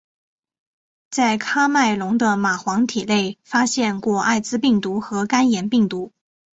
[1.11, 6.11] 在喀麦隆的蚂蟥体内发现过艾滋病毒和肝炎病毒。